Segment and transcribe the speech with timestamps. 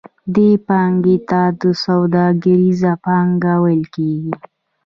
[0.35, 1.41] دې پانګې ته
[1.83, 4.33] سوداګریزه پانګه ویل کېږي